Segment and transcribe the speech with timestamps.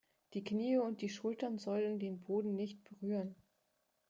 [0.33, 3.35] Die Knie und die Schultern sollen den Boden nicht berühren.